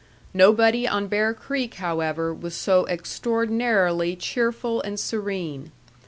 [0.33, 5.71] Nobody on Bear Creek, however, was so extraordinarily cheerful and serene.